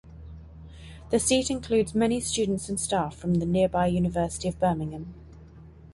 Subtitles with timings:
[1.11, 5.13] The seat includes many students and staff from the nearby University of Birmingham.